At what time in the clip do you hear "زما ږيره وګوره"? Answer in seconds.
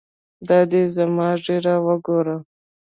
0.95-2.37